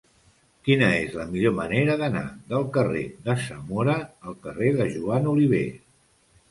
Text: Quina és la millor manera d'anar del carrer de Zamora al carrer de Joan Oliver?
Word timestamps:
Quina 0.69 0.87
és 1.01 1.17
la 1.19 1.25
millor 1.33 1.53
manera 1.59 1.99
d'anar 2.01 2.25
del 2.55 2.65
carrer 2.79 3.05
de 3.29 3.39
Zamora 3.45 3.97
al 4.31 4.43
carrer 4.49 4.75
de 4.83 4.93
Joan 4.99 5.35
Oliver? 5.37 5.67